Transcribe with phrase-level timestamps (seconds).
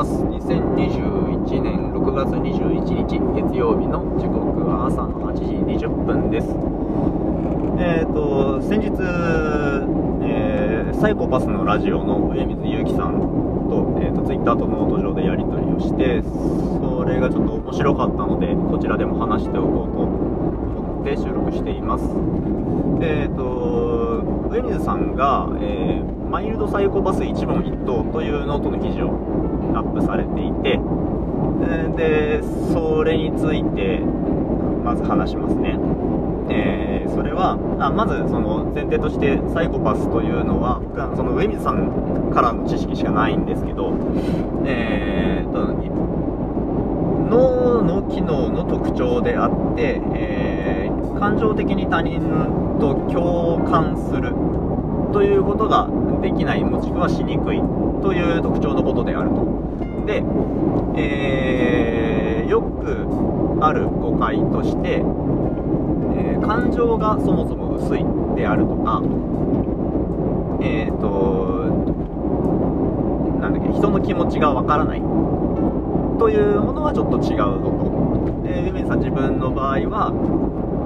[0.00, 0.12] ます。
[0.12, 6.48] 2021年6月21日月曜日の時刻は朝の8時20分です。
[7.78, 8.88] えっ、ー、と先日、
[10.24, 22.04] えー、サイコパスのラジオの上水祐樹さんと,、えーと、と Twitter とノート上でやり取りをしてそれがちょっと面白かったのでこちらでも話しておこうと思って収録しています。
[23.04, 23.79] えっ、ー、と
[24.50, 29.10] 上水さんが、えーマイルドサイコパス一問一答というノートの記事を
[29.74, 30.78] アップされていて、
[31.96, 32.40] で、
[32.72, 33.98] それについて、
[34.84, 35.76] まず話しますね。
[36.48, 40.80] えー、それはあまずその前提としてサイコパスというのは
[41.14, 43.92] その上水さんからの知識しかないんですけど、
[44.66, 45.50] えー、
[47.30, 50.39] 脳の機能の特徴であって、えー、
[51.20, 52.18] 感情的に他人
[52.80, 54.32] と共感する
[55.12, 55.86] ということが
[56.22, 57.60] できないもしくはしにくい
[58.02, 59.44] という特徴のことであると。
[60.06, 60.24] で、
[60.96, 63.06] えー、よく
[63.62, 68.04] ある誤解として、えー、感情がそもそも薄い
[68.34, 69.02] であるとか
[70.62, 71.68] えっ、ー、と
[73.40, 78.09] なんだっけ人の気持ちがわからないというものはちょっと違うぞと。
[78.50, 80.12] でユミさん自分の場合は、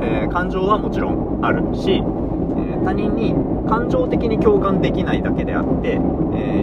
[0.02, 2.02] えー、感情はもちろんあるし
[2.56, 3.34] え他人に
[3.68, 5.96] 感情的に共感できないだけであって、え、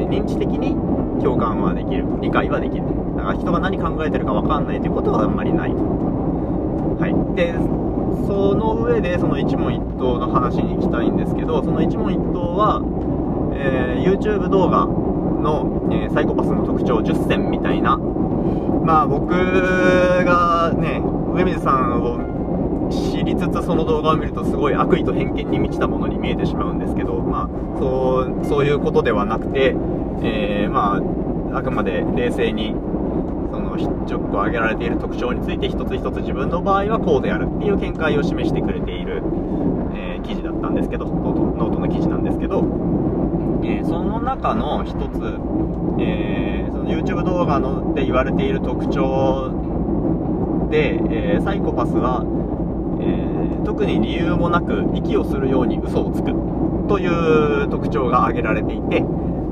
[0.09, 0.75] 認知的に
[1.21, 2.83] 共感はできる理解はできる。
[3.17, 5.71] だから人が何考えてるか分かんないということはあんまりない。
[5.73, 7.35] はい。
[7.35, 7.53] で
[8.27, 12.81] その上でその一問一答の話に行きたいんですけどその一問一答は、
[13.55, 17.97] え、YouTube 動画の、え、サイコパスの特徴10選みたいな
[18.83, 21.01] まあ僕がね
[21.33, 22.31] 上水さんを
[22.91, 29.75] 知りつつその動画を見るとすごい悪意と偏見に満ちたものに見えてしまうんですけど、まあ、そうそういうことではなくて、
[30.23, 30.99] えー、ま
[31.53, 32.71] あ、あくまで冷静に
[33.51, 39.21] その10個挙げられている特徴について一つ一つ自分の場合はこうであるっていう見解を示してくれている、
[39.95, 42.61] えー、記事だったんですけどノートの記事なんですけど、
[44.31, 44.95] 中の一つ、
[45.99, 49.51] えーその YouTube 動画ので言われている特徴
[50.71, 52.23] で、えサイコパスは
[53.01, 56.31] え特に理由もなく息をするように嘘をつく
[56.87, 59.03] という特徴が挙げられていて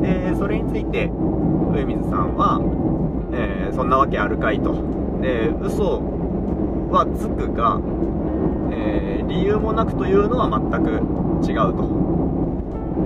[0.02, 2.62] でそれについて上水さんは、
[3.34, 4.74] え、そんなわけあるかいと。
[5.22, 6.02] で嘘
[6.90, 7.82] はつくが、
[8.72, 10.90] え、理由もなくというのは全く
[11.52, 11.84] 違うと、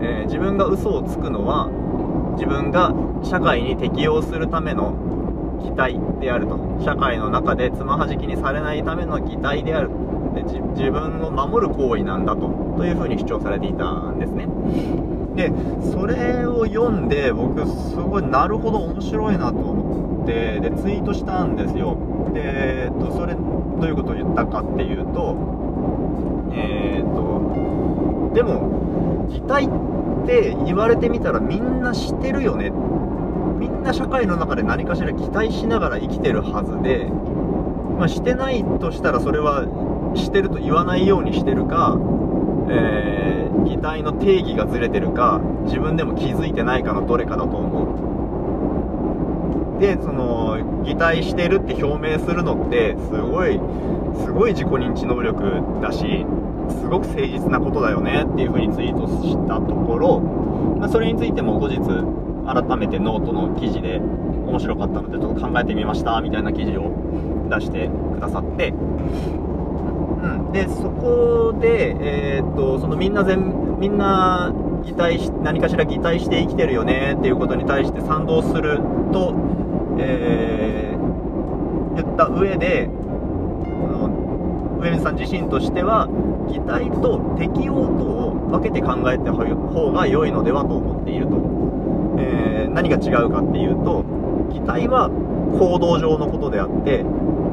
[0.02, 1.70] えー、自分が嘘をつくのは
[2.36, 2.94] 自分が
[3.24, 4.94] 社会に適応するための
[5.64, 6.60] 期待であると。
[6.84, 9.90] 社会の中でつまはじきにされないための期待である。
[10.34, 12.48] で自分を守る行為なんだと。
[12.78, 14.48] というふうに主張されていたんですね。
[15.36, 15.52] で
[15.92, 21.98] それを読んで僕すごいなるほど面白いなと思ってでツイートしたんですよ。
[22.34, 23.33] で、えっと、それ
[23.84, 25.36] どういうことを言ったかっていうと
[26.56, 32.72] えー、とでも擬態って言われてみたらみんな知ってるよね。
[33.60, 37.10] みんな社会の中で何かしら期待しながら生きてるはずで
[37.98, 39.66] まあ、してないとしたらそれは
[40.16, 41.98] してると言わないようにしてるか、
[42.70, 48.23] えー、擬態の定義がずれてるか自分でも気づいてないかのどれかだと思う。
[49.84, 53.60] でその擬態してるって表明するのってすごい
[54.24, 56.26] すごい自己認知能力だし
[56.70, 60.20] すごく誠実なことだよねっていう風にツイートしたところ、
[60.80, 68.70] まあ、それについても後日改めてノートの記事で面白かったのでちょっと考えてみましたみたいな記事を出してくださって
[70.24, 71.98] うん、でそこで、
[72.38, 74.54] えー、っとそのみんな全みんな
[74.86, 78.80] 擬態し何かしら擬態して生きてるよねっていうことに対して賛同する
[79.12, 79.34] と、
[80.00, 82.90] えー、言った上で
[84.80, 86.08] 上水さん自身としては
[86.52, 91.38] 擬態と適応とを分けて考えた方が良いのではと思っていると、
[92.20, 94.04] えー、何が違うかっていうと
[94.52, 97.06] 擬態は行動上のことであって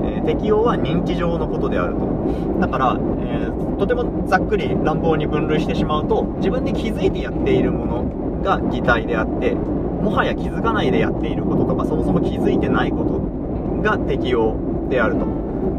[0.03, 2.61] えー、適応は認知上のことであると。
[2.61, 9.57] だから、えー、とてもざっくり乱暴に分類してしまうと自分で気づいてやっているものが擬態であって
[10.01, 15.27] もはや気づかないでやっていることとかそもそも気づいてないことが適応であると。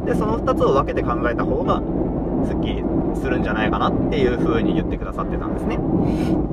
[0.05, 1.81] でその2つを分けて考えた方が
[2.47, 2.83] すっきり
[3.15, 5.79] するんじゃないかなっていう風に言ってくださってたんですね。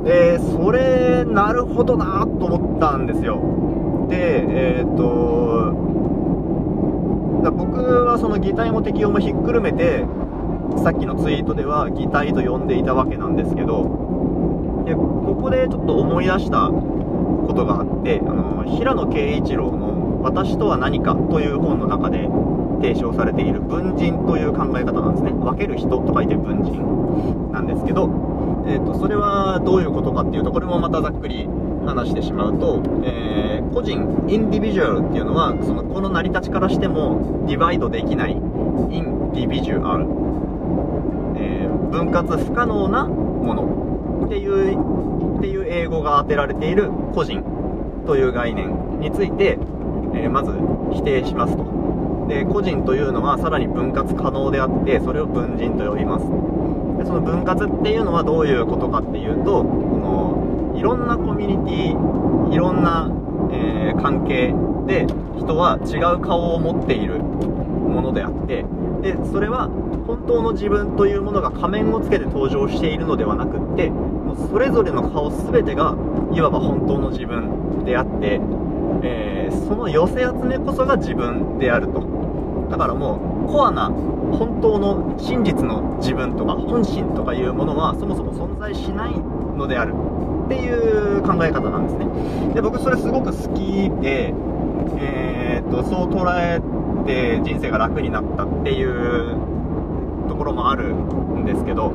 [0.04, 4.06] でそれなるほどなと思ったんですよ。
[4.08, 4.44] で
[4.78, 5.88] えっ、ー、と
[7.42, 10.04] だ僕はその擬態も適用もひっくるめて
[10.82, 16.70] さっきのツイートでは擬態と呼んでいたわけなんですけどでここでちょっと思い出した
[17.48, 22.28] ことがあってあの平野啓一郎の私とは何かという本の中で
[22.82, 25.32] 提唱されている文人という考え方なんですね。
[25.32, 28.04] 分ける人と書いて文人なんですけど、
[28.68, 31.48] えーと、それはどういうことかっていうとこれもまたざっくり
[31.86, 40.04] 話してしまうと、えー、個人インディビジュアルっていうのはそのこの成り立ちからしてもディバイドできないインディビジュアル、
[41.40, 43.88] えー、分割不可能なもの。
[44.28, 47.42] っていうっていう英語が当てられている個人
[48.06, 49.58] という概念について、
[50.14, 50.52] えー、まず
[50.92, 52.26] 否定しますと。
[52.28, 56.26] で個人というのはさらに分割可能であってそれを文人と呼びます。
[56.98, 63.10] でその分割っていうのはどういうことかっていうとこのいろんなコミュニティいろんな、
[63.50, 64.52] えー、関係
[64.86, 65.06] で
[65.38, 68.64] 人は違う顔を持っているものであって
[69.02, 69.68] でそれは
[70.06, 75.94] 本当の自分というものが仮面をつけて登場しているのではなくってもうそれぞれの顔全てが
[76.32, 78.40] いわば本当の自分であって、
[79.02, 82.18] えー、その寄せ集めこそが自分であると。
[82.70, 89.18] だからもうコアな本当の真実の自分とか本心とかいうものはそもそも存在しない
[89.56, 89.94] のである
[90.44, 92.54] っていう考え方なんですね。
[92.54, 94.34] で僕それすごく好きで、
[95.70, 96.60] とそう捉え
[97.06, 99.36] て人生が楽になったっていう
[100.28, 101.92] ところもあるんですけど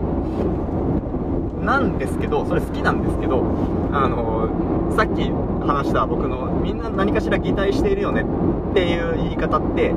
[1.62, 3.44] なんですけどそれ好きなんですけど
[3.92, 5.32] あのさっき
[5.66, 8.24] 話した僕のみんな何かしら擬態しているよね
[8.72, 9.94] っていう言い方って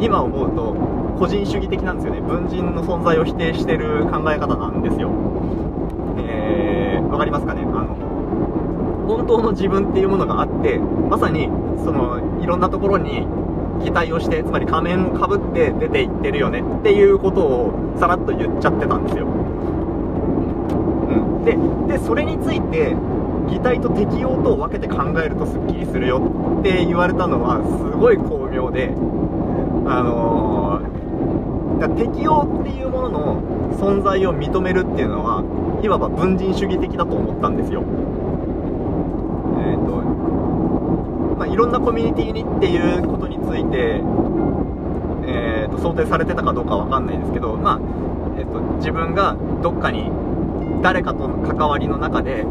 [0.00, 0.74] 今思うと
[1.18, 2.20] 個人主義的なんですよね。
[2.20, 5.10] 文人の存在を否定してる考え方なんですよ。
[6.18, 7.62] えー、わかりますかね？
[7.62, 7.96] あの
[9.06, 11.46] 本当の自分っていうものがあってまさに
[11.84, 13.26] そのいろんなところに
[13.84, 19.28] 期待をしてつまり仮面をかぶって出ていってるよねっていうことをさらっと言っちゃってたんですよ、う
[21.40, 21.56] ん、で
[21.98, 22.94] でそれについて
[23.50, 26.20] 擬態と適用と分けて考えるとすっきりするよ
[26.60, 27.66] って言われたのはす
[27.98, 28.94] ごい巧妙で
[29.84, 33.42] あのー、適応っていうものの
[33.78, 35.42] 存在を認めるっていうのは
[35.82, 37.82] いわば文人主義的だと思ったんですよ。
[39.58, 40.02] えっ、ー、と
[41.42, 44.00] まあ、いろんなコミュニティにっていうことについて、
[45.26, 47.80] えーと、想定されてたかどうかわかんないですけど、まあ
[48.38, 50.08] えーと、自分がどっかに
[50.82, 52.46] 誰かとの関わりの中で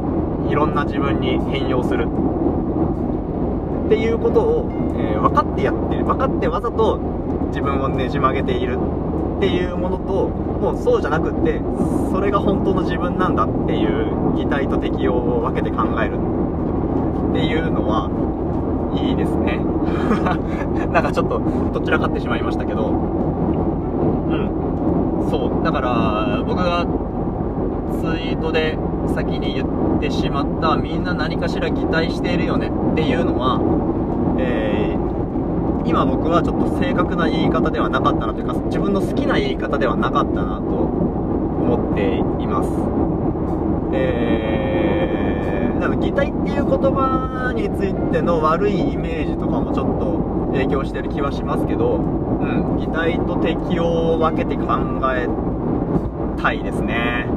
[0.50, 6.98] いろんな自分に変容するっていうことを、えー、分かってやってる分かってわざと
[7.48, 8.78] 自分をねじ曲げている
[9.38, 11.62] っていうものともうそうじゃなくって
[12.12, 16.20] それが本当の自分なんだっていう擬態と適応を分けて考える
[17.32, 18.12] っていうのは
[18.94, 19.60] いいですね
[20.92, 21.42] なんかちょっと
[21.74, 22.88] どちらかってしまいましたけど。
[22.88, 22.89] う
[24.33, 25.30] ん。
[25.30, 25.63] そう。
[25.63, 26.86] だから僕が
[28.01, 29.68] ツイートで先に言っ
[30.00, 33.60] てしまったみんな何かしら擬態しているよねっていうのは、
[34.38, 35.12] えー
[35.86, 42.69] 今僕はちょっと正確な言い方ではなかったなというか自分の好きな言い方ではなかったなと思っています。
[43.94, 44.91] えー、
[45.80, 54.78] だか擬態っていう言葉についての悪いイメージとかもちょっと影響してる気はしますけど、うん、擬態と適応を分けて考
[55.16, 55.28] え
[56.42, 57.26] たいですね。
[57.28, 57.34] う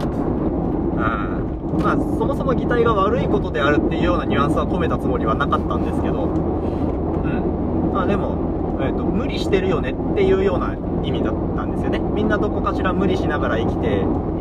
[0.96, 1.78] ん。
[1.82, 7.92] まあそもそも擬態が悪いことであるっていうようなニュアンスは込めたつもりはなかったんですけどうん。
[7.92, 11.98] まあでも、えーと、無理してるよねっていうような意味だったんですよね。
[11.98, 13.86] みんなどこかしら無理しながら生きて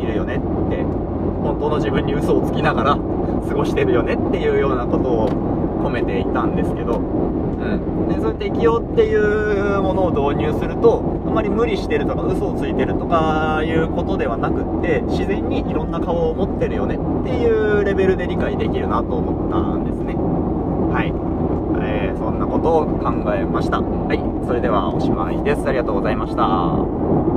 [0.02, 0.38] いるよねっ
[0.70, 0.84] て
[1.44, 5.28] 本当の自分に嘘をつきながら過ごしてるよねっていうようなことを
[5.84, 21.34] 込めていたんですけど、うん、でそういう適応っていうものを導入するとあまり無理してるとか嘘をついてるとかいうことではなくって自然にいろんな顔を持ってるよねっていうレベルで理解できるなと思ったんですねはい
[21.86, 23.80] えー、そんなことを考えました。
[23.80, 25.66] はい、それではおしまいです。
[25.66, 27.33] ありがとうございました。